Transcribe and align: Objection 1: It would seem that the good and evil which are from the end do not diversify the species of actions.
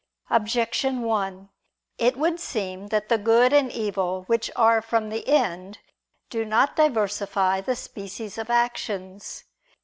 Objection 0.31 1.03
1: 1.03 1.49
It 1.99 2.17
would 2.17 2.39
seem 2.39 2.87
that 2.87 3.07
the 3.07 3.19
good 3.19 3.53
and 3.53 3.71
evil 3.71 4.23
which 4.23 4.49
are 4.55 4.81
from 4.81 5.09
the 5.09 5.27
end 5.27 5.77
do 6.31 6.43
not 6.43 6.75
diversify 6.75 7.61
the 7.61 7.75
species 7.75 8.39
of 8.39 8.49
actions. 8.49 9.43